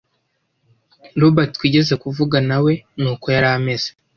[1.21, 3.89] Robert twigeze kuvuga, na we ni uko yari ameze.